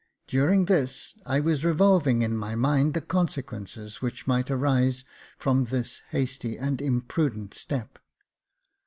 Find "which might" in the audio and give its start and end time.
4.01-4.49